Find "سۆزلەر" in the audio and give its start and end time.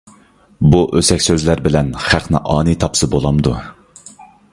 1.25-1.61